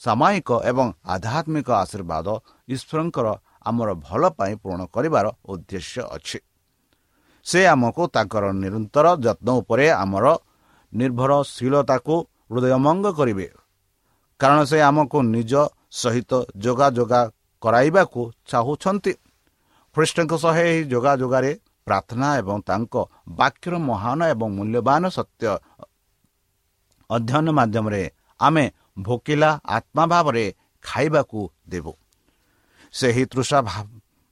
[0.00, 2.26] ସାମୟିକ ଏବଂ ଆଧ୍ୟାତ୍ମିକ ଆଶୀର୍ବାଦ
[2.74, 3.26] ଈଶ୍ୱରଙ୍କର
[3.68, 6.38] ଆମର ଭଲ ପାଇଁ ପୂରଣ କରିବାର ଉଦ୍ଦେଶ୍ୟ ଅଛି।
[7.46, 10.26] ସେ ଆମକୁ ତାଙ୍କର ନିରନ୍ତର ଯତ୍ନ ଉପରେ ଆମର
[10.92, 12.14] ନିର୍ଭରଶୀଳତାକୁ
[12.50, 13.46] ହୃଦୟମଙ୍ଗ କରିବେ।
[14.40, 15.52] କାରଣ ସେ ଆମକୁ ନିଜ
[16.00, 16.32] ସହିତ
[16.64, 17.12] ଯୋଗାଯୋଗ
[17.62, 18.20] କରାଇବାକୁ
[18.50, 19.12] ଚାହୁଁଛନ୍ତି।
[19.94, 21.52] ଖ୍ରୀଷ୍ଟଙ୍କ ସହ ଏହି ଯୋଗାଯୋଗରେ
[21.86, 22.94] ପ୍ରାର୍ଥନା ଏବଂ ତାଙ୍କ
[23.38, 25.44] ବାକ୍ୟର ମହାନ ଏବଂ ମୂଲ୍ୟବାନ ସତ୍ୟ
[27.10, 28.02] ଅଧ୍ୟୟନ ମାଧ୍ୟମରେ
[28.40, 28.64] ଆମେ
[28.98, 30.44] ଭୋକିଲା ଆତ୍ମା ଭାବରେ
[30.84, 31.92] ଖାଇବାକୁ ଦେବୁ।
[32.94, 33.58] ସେହି ତୃଷା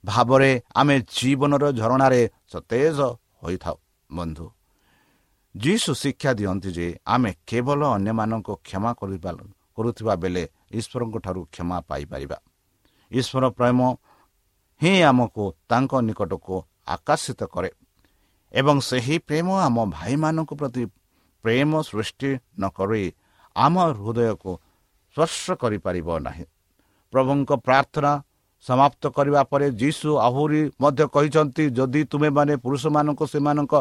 [0.03, 2.99] ଭାବରେ ଆମେ ଜୀବନର ଝରଣାରେ ସତେଜ
[3.43, 3.77] ହୋଇଥାଉ
[4.09, 4.45] ବନ୍ଧୁ।
[5.55, 9.31] ଯୀଶୁ ଶିକ୍ଷା ଦିଅନ୍ତି ଯେ ଆମେ କେବଳ ଅନ୍ୟମାନଙ୍କୁ କ୍ଷମା କରିବା
[9.77, 10.43] କରୁଥିବା ବେଳେ
[10.79, 12.37] ଈଶ୍ୱରଙ୍କ ଠାରୁ କ୍ଷମା ପାଇପାରିବା।
[13.11, 13.79] ଈଶ୍ୱର ପ୍ରେମ
[14.81, 16.55] ହିଁ ଆମକୁ ତାଙ୍କ ନିକଟକୁ
[16.87, 17.69] ଆକର୍ଷିତ କରେ
[18.53, 20.83] ଏବଂ ସେହି ପ୍ରେମ ଆମ ଭାଇମାନଙ୍କ ପ୍ରତି
[21.43, 23.03] ପ୍ରେମ ସୃଷ୍ଟି ନ କରି
[23.55, 24.51] ଆମ ହୃଦୟକୁ
[25.15, 26.45] ସ୍ପର୍ଶ କରିପାରିବ ନାହିଁ।
[27.13, 28.11] ପ୍ରଭୁଙ୍କ ପ୍ରାର୍ଥନା
[28.65, 33.73] ସମାପ୍ତ କରିବା ପରେ ଯୀଶୁ ଆହୁରି ମଧ୍ୟ କହିଛନ୍ତି ଯଦି ତୁମେମାନେ ପୁରୁଷମାନଙ୍କୁ ସେମାନଙ୍କ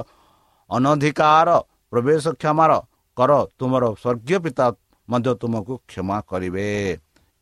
[0.71, 1.49] ଅନଧିକାର
[1.93, 2.73] ପ୍ରବେଶ କ୍ଷମାର
[3.17, 4.67] କର ତୁମର ସ୍ୱର୍ଗୀୟ ପିତା
[5.09, 6.67] ମଧ୍ୟ ତୁମକୁ କ୍ଷମା କରିବେ।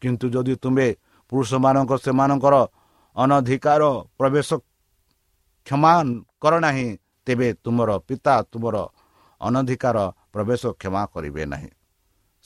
[0.03, 0.87] କିନ୍ତୁ ଯଦି ତୁମେ
[1.33, 2.55] ପୁରୁଷମାନଙ୍କ ସେମାନଙ୍କର
[3.17, 3.83] ଅନଧିକାର
[4.19, 4.49] ପ୍ରବେଶ
[5.67, 5.93] କ୍ଷମା
[6.43, 6.89] କର ନାହିଁ
[7.27, 8.77] ତେବେ ତୁମର ପିତା ତୁମର
[9.47, 9.97] ଅନଧିକାର
[10.33, 11.71] ପ୍ରବେଶ କ୍ଷମା କରିବେ ନାହିଁ।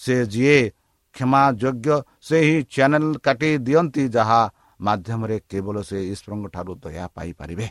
[0.01, 0.59] ସେ ଯିଏ
[1.15, 1.89] କ୍ଷମା ଯୋଗ୍ୟ
[2.29, 4.41] ସେହି ଚ୍ୟାନେଲ କାଟି ଦିଅନ୍ତି ଯାହା
[4.81, 7.67] ମାଧ୍ୟମରେ କେବଳ ସେ ଈଶ୍ୱରଙ୍କ ଠାରୁ ଦୟା ପାଇପାରିବେ।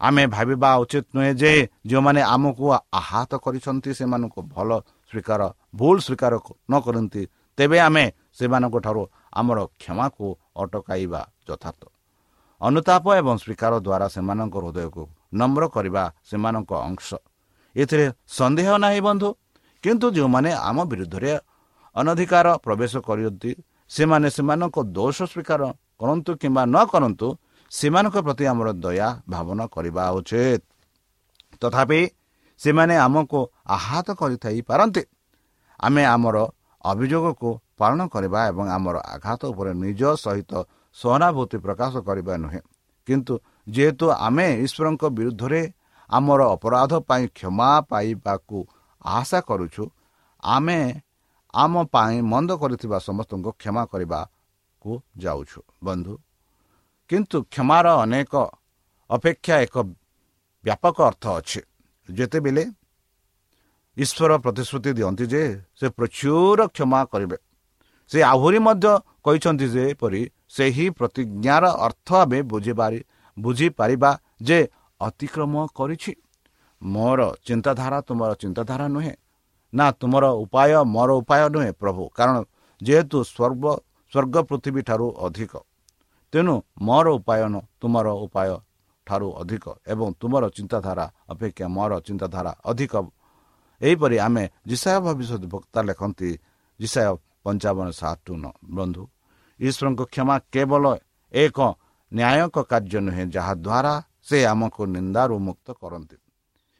[0.00, 1.52] ଆମେ ଭାବିବା ଉଚିତ ନୁହେଁ ଯେ
[1.88, 2.64] ଯେଉଁମାନେ ଆମକୁ
[3.00, 4.70] ଆହତ କରିଛନ୍ତି ସେମାନଙ୍କୁ ଭଲ
[5.08, 5.40] ସ୍ୱୀକାର
[5.78, 6.32] ଭୁଲ ସ୍ୱୀକାର
[6.70, 7.22] ନ କରନ୍ତି
[7.58, 8.04] ତେବେ ଆମେ
[8.38, 10.26] ସେମାନଙ୍କ ଠାରୁ ଆମର କ୍ଷମାକୁ
[10.62, 11.82] ଅଟକାଇବା ଯଥାର୍ଥ।
[12.60, 15.02] ଅନୁତାପ ଏବଂ ସ୍ୱୀକାର ଦ୍ୱାରା ସେମାନଙ୍କ ହୃଦୟକୁ
[15.40, 17.08] ନମ୍ର କରିବା ସେମାନଙ୍କ ଅଂଶ।
[17.76, 18.06] ଏଥିରେ
[18.38, 19.28] ସନ୍ଦେହ ନାହିଁ ବନ୍ଧୁ।
[19.84, 21.32] କିନ୍ତୁ ଯେଉଁମାନେ ଆମ ବିରୁଦ୍ଧରେ
[21.96, 23.50] ଅନଧିକାର ପ୍ରବେଶ କରନ୍ତି
[23.90, 25.62] ସେମାନେ ସେମାନଙ୍କ ଦୋଷ ସ୍ୱୀକାର
[26.00, 27.26] କରନ୍ତୁ କିମ୍ବା ନ କରନ୍ତୁ
[27.72, 30.60] ସେମାନଙ୍କ ପ୍ରତି ଆମର ଦୟା ଭାବନା କରିବା ଉଚିତ।
[31.62, 32.00] ତଥାପି
[32.60, 33.40] ସେମାନେ ଆମକୁ
[33.76, 35.02] ଆହତ କରିଥାଇ ପାରନ୍ତି।
[35.80, 36.36] ଆମେ ଆମର
[36.84, 40.52] ଅଭିଯୋଗକୁ ପାଳନ କରିବା ଏବଂ ଆମର ଆଘାତ ଉପରେ ନିଜ ସହିତ
[40.96, 42.60] ସହାନୁଭୂତି ପ୍ରକାଶ କରିବା ନୁହେଁ।
[43.08, 43.34] କିନ୍ତୁ
[43.74, 45.60] ଯେହେତୁ ଆମେ ଈଶ୍ୱରଙ୍କ ବିରୁଦ୍ଧରେ
[46.10, 48.58] ଆମର ଅପରାଧ ପାଇଁ କ୍ଷମା ପାଇବାକୁ
[49.04, 49.84] ଆଶା କରୁଛୁ।
[50.42, 50.80] ଆମେ
[51.54, 56.14] ଆମ ପାଇଁ ମନ୍ଦ କରିଥିବା ସମସ୍ତଙ୍କୁ କ୍ଷମା କରିବାକୁ ଯାଉଛୁ ବନ୍ଧୁ।
[57.10, 58.32] କିନ୍ତୁ କ୍ଷମାର ଅନେକ
[59.10, 59.76] ଅପେକ୍ଷା ଏକ
[60.64, 61.60] ବ୍ୟାପକ ଅର୍ଥ ଅଛି।
[62.08, 62.64] ଯେତେବେଳେ
[63.96, 65.42] ଈଶ୍ୱର ପ୍ରତିଶ୍ରୁତି ଦିଅନ୍ତି ଯେ
[65.78, 67.38] ସେ ପ୍ରଚୁର କ୍ଷମା କରିବେ
[68.10, 68.86] ସେ ଆହୁରି ମଧ୍ୟ
[69.24, 73.00] କହିଛନ୍ତି ଯେପରି ସେହି ପ୍ରତିଜ୍ଞାର ଅର୍ଥ ଆମେ ବୁଝିପାରି
[73.36, 74.10] ବୁଝିପାରିବା
[74.42, 74.58] ଯେ
[75.00, 76.12] ଅତିକ୍ରମ କରିଛି।
[76.82, 79.14] ମୋର ଚିନ୍ତାଧାରା ତୁମର ଚିନ୍ତାଧାରା ନୁହେଁ।
[79.72, 82.36] ନା ତୁମର ଉପାୟ ମୋର ଉପାୟ ନୁହେଁ ପ୍ରଭୁ। କାରଣ
[82.80, 83.64] ଯେହେତୁ ସ୍ୱର୍ଗ
[84.12, 85.52] ସ୍ୱର୍ଗ ପୃଥିବୀ ଠାରୁ ଅଧିକ
[86.32, 88.50] ତେଣୁ ମୋର ଉପାୟନ ତୁମର ଉପାୟ
[89.06, 92.94] ଠାରୁ ଅଧିକ ଏବଂ ତୁମର ଚିନ୍ତାଧାରା ଅପେକ୍ଷା ମୋର ଚିନ୍ତାଧାରା ଅଧିକ।
[93.80, 96.30] ଏହିପରି ଆମେ ଜିସାୟ ଭବିଷ୍ୟତ ବକ୍ତା ଲେଖନ୍ତି
[96.80, 97.12] ଜିସାୟ
[97.44, 98.26] ପଞ୍ଚାବନ ସାତ
[98.76, 99.02] ବନ୍ଧୁ
[99.60, 100.84] ଈଶ୍ୱରଙ୍କ କ୍ଷମା କେବଳ
[101.34, 101.58] ଏକ
[102.12, 103.94] ନ୍ୟାୟକ କାର୍ଯ୍ୟ ନୁହେଁ ଯାହାଦ୍ୱାରା
[104.26, 106.16] ସେ ଆମକୁ ନିନ୍ଦାରୁ ମୁକ୍ତ କରନ୍ତି।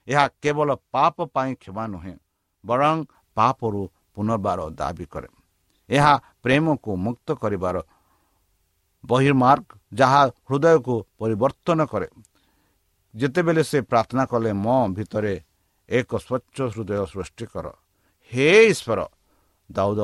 [0.09, 2.15] ଏହା କେବଳ ପାପ ପାଇଁ କ୍ଷମା ନୁହେଁ
[2.65, 2.97] ବରଂ
[3.37, 3.83] ପାପରୁ
[4.15, 5.29] ପୁନର୍ବାର ଦାବି କରେ।
[5.91, 7.77] ଏହା ପ୍ରେମକୁ ମୁକ୍ତ କରିବାର
[9.05, 12.09] ବହିର୍ମାର୍ଗ ଯାହା ହୃଦୟକୁ ପରିବର୍ତ୍ତନ କରେ।
[13.15, 15.35] ଯେତେବେଳେ ସେ ପ୍ରାର୍ଥନା କଲେ ମୋ ଭିତରେ
[15.89, 17.67] ଏକ ସ୍ୱଚ୍ଛ ହୃଦୟ ସୃଷ୍ଟି କର।
[18.33, 19.01] ହେ ଈଶ୍ୱର!
[19.71, 20.01] ଦାଉଦ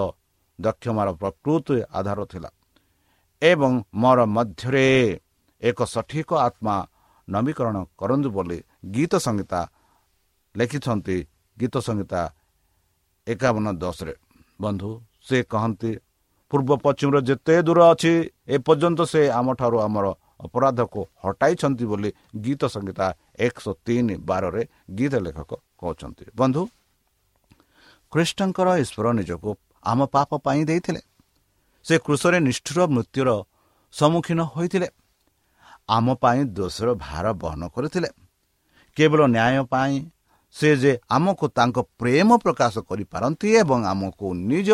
[0.58, 2.50] ଦକ୍ଷମାର ପ୍ରକୃତି ଆଧାର ଥିଲା
[3.42, 4.86] ଏବଂ ମୋର ମଧ୍ୟରେ
[5.62, 6.76] ଏକ ସଠିକ ଆତ୍ମା
[7.28, 8.58] ନବୀକରଣ କରନ୍ତୁ ବୋଲି
[8.94, 9.60] ଗୀତ ସଂହିତା
[10.54, 11.16] ଲେଖିଛନ୍ତି
[11.56, 12.20] ଗୀତ ସଂହିତା
[13.26, 14.14] ଏକାବନ ଦଶରେ।
[14.60, 14.90] ବନ୍ଧୁ
[15.28, 15.90] ସେ କହନ୍ତି
[16.50, 18.12] ପୂର୍ବ ପଶ୍ଚିମର ଯେତେ ଦୂର ଅଛି
[18.56, 20.06] ଏପର୍ଯ୍ୟନ୍ତ ସେ ଆମଠାରୁ ଆମର
[20.46, 22.10] ଅପରାଧକୁ ହଟାଇଛନ୍ତି ବୋଲି
[22.44, 23.06] ଗୀତ ସଂହିତା
[23.38, 24.62] ଏକଶହ ତିନି ବାରରେ
[24.98, 26.62] ଗୀତ ଲେଖକ କହୁଛନ୍ତି। ବନ୍ଧୁ
[28.12, 29.50] ଖ୍ରୀଷ୍ଟଙ୍କର ଈଶ୍ୱର ନିଜକୁ
[29.82, 31.00] ଆମ ପାପ ପାଇଁ ଦେଇଥିଲେ।
[31.86, 33.30] ସେ କୃଷରେ ନିଷ୍ଠୁର ମୃତ୍ୟୁର
[33.94, 34.88] ସମ୍ମୁଖୀନ ହୋଇଥିଲେ।
[35.88, 38.08] ଆମ ପାଇଁ ଦୋଷର ଭାର ବହନ କରିଥିଲେ।
[38.96, 39.94] କେବଳ ନ୍ୟାୟ ପାଇଁ
[40.54, 44.68] ସେ ଯେ ଆମକୁ ତାଙ୍କ ପ୍ରେମ ପ୍ରକାଶ କରିପାରନ୍ତି ଏବଂ ଆମକୁ ନିଜ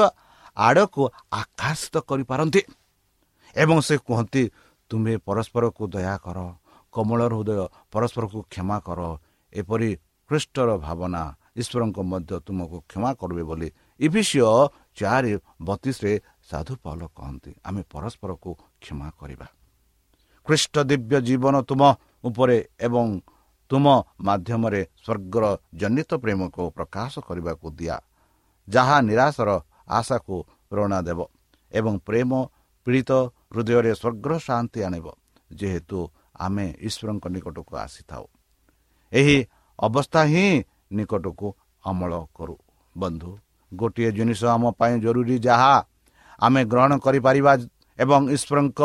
[0.57, 1.03] ଆଡ଼କୁ
[1.41, 2.61] ଆକର୍ଷିତ କରିପାରନ୍ତି।
[3.57, 4.43] ଏବଂ ସେ କୁହନ୍ତି
[4.91, 6.39] ତୁମେ ପରସ୍ପରକୁ ଦୟା କର
[6.93, 7.61] କମଳ ହୃଦୟ
[7.93, 9.01] ପରସ୍ପରକୁ କ୍ଷମା କର।
[9.53, 9.91] ଏପରି
[10.31, 11.23] ଖ୍ରୀଷ୍ଟର ଭାବନା
[11.61, 13.69] ଈଶ୍ୱରଙ୍କ ମଧ୍ୟ ତୁମକୁ କ୍ଷମା କରିବେ ବୋଲି
[14.01, 14.51] ଇଭିସିଓ
[14.99, 16.13] ଚାରି ବତିଶରେ
[16.51, 18.51] ସାଧୁ ପାଉଲ କହନ୍ତି ଆମେ ପରସ୍ପରକୁ
[18.83, 19.47] କ୍ଷମା କରିବା।
[20.49, 21.83] ଖ୍ରୀଷ୍ଟ ଦିବ୍ୟ ଜୀବନ ତୁମ
[22.25, 23.07] ଉପରେ ଏବଂ
[23.71, 23.87] ତୁମ
[24.27, 25.45] ମାଧ୍ୟମରେ ସ୍ୱର୍ଗର
[25.81, 27.97] ଜନିତ ପ୍ରେମକୁ ପ୍ରକାଶ କରିବାକୁ ଦିଆ
[28.69, 29.51] ଯାହା ନିରାଶର
[29.99, 30.37] ଆଶାକୁ
[30.71, 31.21] ପ୍ରେରଣା ଦେବ
[31.73, 32.31] ଏବଂ ପ୍ରେମ
[32.87, 33.11] ପୀଡ଼ିତ
[33.53, 35.07] ହୃଦୟରେ ସ୍ୱର୍ଗର ଶାନ୍ତି ଆଣିବ
[35.51, 35.99] ଯେହେତୁ
[36.39, 38.25] ଆମେ ଈଶ୍ୱରଙ୍କ ନିକଟକୁ ଆସିଥାଉ।
[39.13, 39.37] ଏହି
[39.79, 40.47] ଅବସ୍ଥା ହିଁ
[40.97, 41.49] ନିକଟକୁ
[41.85, 42.57] ଅମଳ କରୁ।
[42.97, 43.31] ବନ୍ଧୁ
[43.73, 45.75] ଗୋଟିଏ ଜିନିଷ ଆମ ପାଇଁ ଜରୁରୀ ଯାହା
[46.39, 47.53] ଆମେ ଗ୍ରହଣ କରିପାରିବା
[47.99, 48.81] ଏବଂ ଈଶ୍ୱରଙ୍କ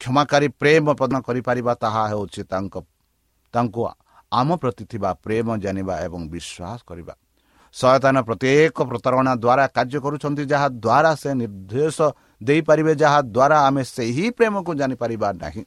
[0.00, 2.74] କ୍ଷମାକାରୀ ପ୍ରେମ ପ୍ରଦାନ କରିପାରିବା ତାହା ହେଉଛି ତାଙ୍କ
[3.54, 3.80] ତାଙ୍କୁ
[4.32, 7.14] ଆମ ପ୍ରତି ଥିବା ପ୍ରେମ ଜାଣିବା ଏବଂ ବିଶ୍ୱାସ କରିବା।
[7.74, 11.98] ସୟତାନ ପ୍ରତ୍ୟେକ ପ୍ରତାରଣା ଦ୍ୱାରା କାର୍ଯ୍ୟ କରୁଛନ୍ତି ଯାହା ଦ୍ୱାରା ସେ ନିର୍ଦ୍ଦେଶ
[12.42, 15.64] ଦେଇପାରିବେ ଯାହା ଦ୍ୱାରା ଆମେ ସେହି ପ୍ରେମକୁ ଜାଣିପାରିବା ନାହିଁ।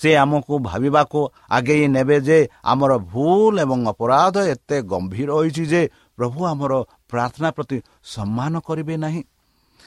[0.00, 1.20] ସେ ଆମକୁ ଭାବିବାକୁ
[1.56, 2.38] ଆଗେଇ ନେବେ ଯେ
[2.72, 5.82] ଆମର ଭୁଲ ଏବଂ ଅପରାଧ ଏତେ ଗମ୍ଭୀର ହୋଇଛି ଯେ
[6.18, 6.72] ପ୍ରଭୁ ଆମର
[7.10, 7.76] ପ୍ରାର୍ଥନା ପ୍ରତି
[8.14, 9.22] ସମ୍ମାନ କରିବେ ନାହିଁ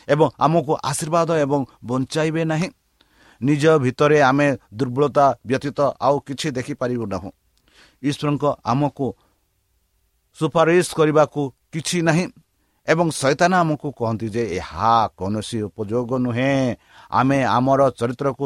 [0.07, 2.69] ଏବଂ ଆମକୁ ଆଶୀର୍ବାଦ ଏବଂ ବଞ୍ଚାଇବେ ନାହିଁ।
[3.47, 7.29] ନିଜ ଭିତରେ ଆମେ ଦୁର୍ବଳତା ବ୍ୟତୀତ ଆଉ କିଛି ଦେଖିପାରିବୁ ନାହୁଁ।
[8.03, 9.07] ଈଶ୍ୱରଙ୍କ ଆମକୁ
[10.37, 11.41] ସୁପାରିଶ କରିବାକୁ
[11.73, 12.25] କିଛି ନାହିଁ
[12.87, 16.75] ଏବଂ ସୈତାନ ଆମକୁ କହନ୍ତି ଯେ ଏହା କୌଣସି ଉପଯୋଗ ନୁହେଁ।
[17.11, 18.45] ଆମେ ଆମର ଚରିତ୍ରକୁ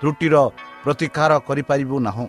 [0.00, 0.34] ତ୍ରୁଟିର
[0.82, 2.26] ପ୍ରତିକାର କରିପାରିବୁ ନାହୁଁ।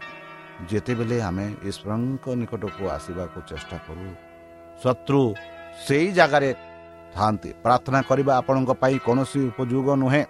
[0.70, 4.08] ଯେତେବେଳେ ଆମେ ଈଶ୍ୱରଙ୍କ ନିକଟକୁ ଆସିବାକୁ ଚେଷ୍ଟା କରୁ
[4.84, 5.22] ଶତ୍ରୁ
[5.86, 6.50] ସେଇ ଜାଗାରେ
[7.16, 10.24] ଥାନ୍ତି ପ୍ରାର୍ଥନା କରିବା ଆପଣଙ୍କ ପାଇଁ କୌଣସି ଉପଯୋଗ ନୁହେଁ।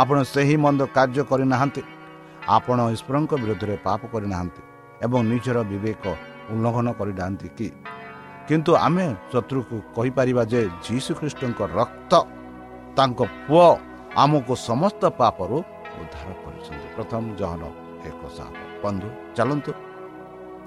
[0.00, 1.82] ଆପଣ ସେହି ମନ୍ଦ କାର୍ଯ୍ୟ କରିନାହାନ୍ତି।
[2.56, 4.62] ଆପଣ ଈଶ୍ୱରଙ୍କ ବିରୋଧରେ ପାପ କରିନାହାନ୍ତି
[5.04, 6.04] ଏବଂ ନିଜର ବିବେକ
[6.52, 7.68] ଉଲ୍ଲଂଘନ କରିନାହାନ୍ତି କି?
[8.48, 12.12] କିନ୍ତୁ ଆମେ ଶତ୍ରୁକୁ କହିପାରିବା ଯେ ଯୀଶୁ ଖ୍ରୀଷ୍ଟଙ୍କ ରକ୍ତ
[12.96, 13.66] ତାଙ୍କ ପୁଅ
[14.22, 15.56] ଆମକୁ ସମସ୍ତ ପାପରୁ
[16.00, 17.62] ଉଦ୍ଧାର କରିଛନ୍ତି। ପ୍ରଥମ ଜହନ
[18.08, 19.72] ଏକ ସାତ ବନ୍ଧୁ ଚାଲନ୍ତୁ।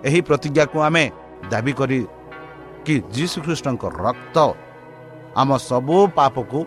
[0.07, 1.03] ଏହି ପ୍ରତିଜ୍ଞାକୁ ଆମେ
[1.51, 1.99] ଦାବି କରି
[2.85, 4.37] କି ଯୀଶୁଖ୍ରୀଷ୍ଟଙ୍କ ରକ୍ତ
[5.41, 6.59] ଆମ ସବୁ ପାପକୁ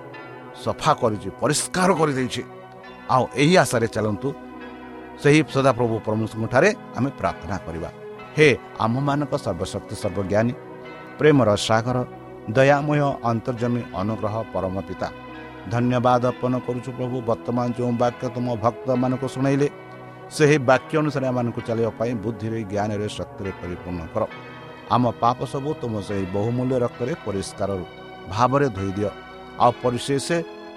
[0.64, 2.42] ସଫା କରିଛି ପରିଷ୍କାର କରିଦେଇଛି।
[3.14, 4.28] ଆଉ ଏହି ଆଶାରେ ଚାଲନ୍ତୁ
[5.22, 7.90] ସେହି ସଦାପ୍ରଭୁ ପରମେଶ୍ୱରଙ୍କଠାରେ ଆମେ ପ୍ରାର୍ଥନା କରିବା।
[8.36, 8.48] ହେ
[8.84, 10.52] ଆମମାନଙ୍କ ସର୍ବଶକ୍ତି ସର୍ବଜ୍ଞାନୀ
[11.18, 11.98] ପ୍ରେମର ସାଗର
[12.56, 15.08] ଦୟାମୟ ଅନ୍ତର୍ଜମୀ ଅନୁଗ୍ରହ ପରମ ପିତା
[15.72, 19.68] ଧନ୍ୟବାଦ ଅର୍ପଣ କରୁଛୁ ପ୍ରଭୁ ବର୍ତ୍ତମାନ ଯେଉଁ ବାକ୍ୟ ତୁମ ଭକ୍ତମାନଙ୍କୁ ଶୁଣାଇଲେ
[20.36, 24.22] ସେହି ବାକ୍ୟ ଅନୁସାରେ ଏମାନଙ୍କୁ ଚାଲିବା ପାଇଁ ବୁଦ୍ଧିରେ ଜ୍ଞାନରେ ଶକ୍ତିରେ ପରିପୂର୍ଣ୍ଣ କର।
[24.94, 27.70] ଆମ ପାପ ସବୁ ତୁମ ସେହି ବହୁମୂଲ୍ୟ ରକ୍ତରେ ପରିଷ୍କାର
[28.32, 29.10] ଭାବରେ ଧୋଇଦିଅ
[29.64, 30.28] ଆଉ ପରିଶେଷ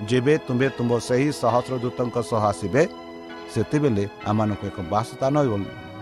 [0.10, 2.84] ଯେବେ ତୁମେ ତୁମ ସେହି ସହସ୍ର ଦୂତଙ୍କ ସହ ଆସିବେ
[3.54, 5.36] ସେତେବେଳେ ଆମମାନଙ୍କୁ ଏକ ବାସସ୍ଥାନ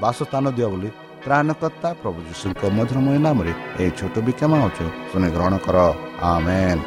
[0.03, 0.89] ବାସସ୍ଥାନ ଦିଅ ବୋଲି
[1.23, 5.77] ତ୍ରାଣକର୍ତ୍ତା ପ୍ରଭୁ ଯୀଶୁଙ୍କ ମଧୁରମୟ ନାମରେ ଏହି ଛୋଟ ବିକ୍ଷମ ଅଛୁ ଶୁଣି ଗ୍ରହଣ କର।
[6.31, 6.81] ଆମେନ୍।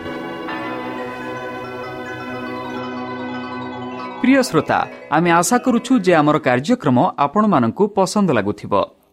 [4.21, 4.79] ପ୍ରିୟ ଶ୍ରୋତା
[5.17, 8.73] ଆମେ ଆଶା କରୁଛୁ ଯେ ଆମର କାର୍ଯ୍ୟକ୍ରମ ଆପଣମାନଙ୍କୁ ପସନ୍ଦ ଲାଗୁଥିବ।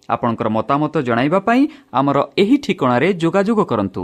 [0.09, 1.61] ଆପଣଙ୍କର ମତାମତ ଜଣାଇବା ପାଇଁ
[1.99, 4.03] ଆମର ଏହି ଠିକଣାରେ ଯୋଗାଯୋଗ କରନ୍ତୁ।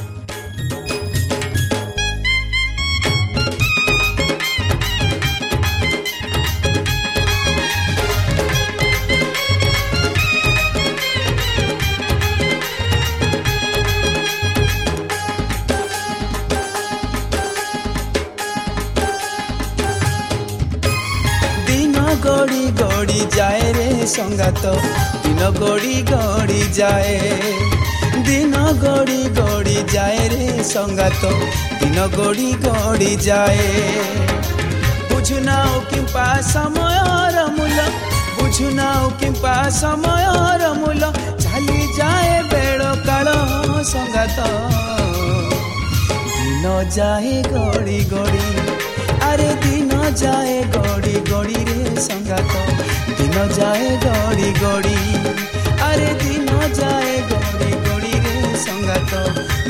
[24.15, 24.63] সঙ্গাত।
[25.23, 27.19] দিন গড়ি গড়ি যায়,
[28.25, 31.23] দিন গড়ি গড়ি যায় রে সঙ্গাত।
[31.79, 33.63] দিন গড়ি গড়ি যায়।
[35.09, 37.77] বুঝুনাও কিম্পা সময়র মূল,
[38.37, 41.01] বুঝুনাও কিম্পা সময়র মূল
[41.43, 43.27] চালি যায় বেড় কাଳ
[43.93, 44.37] সঙ্গাত।
[46.35, 48.47] দিন যায় গড়ি গড়ি,
[49.29, 49.80] আরে দিন
[50.17, 52.53] ଯାଏ ଗଡ଼ି ଗଡ଼ିରେ ସଙ୍ଗାତ
[53.17, 54.95] ଦିନ ଯାଏ ଗଡ଼ି ଗଡ଼ି
[55.87, 58.35] ଆରେ ଦିନ ଯାଏ ଗଡ଼ି ଗଡ଼ିରେ
[58.65, 59.23] ସଙ୍ଗାତ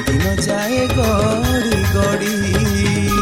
[0.07, 3.20] ଦିନ ଯାଏ ଗଡ଼ି ଗଡ଼ି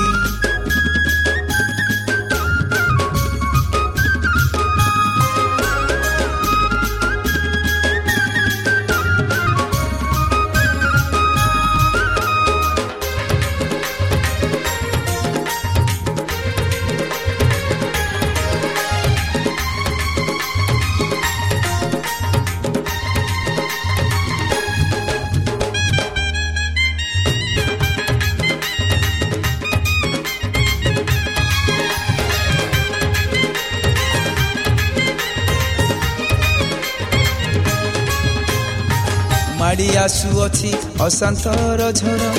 [40.03, 40.71] ଆସୁଅଛି
[41.05, 42.29] ଅଶାନ୍ତର ଝଡ଼।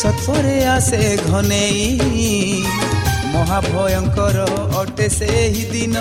[0.00, 2.62] ସତ୍ପରେ ଆସେ ଘନେଇ।
[3.32, 4.38] ମହାଭୟଙ୍କର
[4.80, 5.94] ଅଟେ ସେହି ଦିନ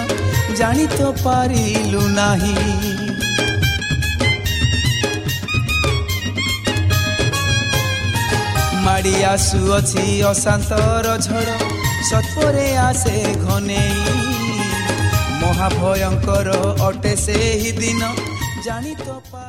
[0.57, 2.55] ଜାଣି ତ ପାରିଲୁ ନାହିଁ।
[8.85, 11.49] ମାଡ଼ି ଆସୁଅଛି ଅଶାନ୍ତର ଝଡ଼
[12.09, 13.99] ସତ୍ପରେ ଆସେ ଘନେଇ।
[15.41, 16.49] ମହାଭୟଙ୍କର
[16.87, 18.01] ଅଟେ ସେହି ଦିନ
[18.65, 19.44] ଜାଣି ତ ପାରି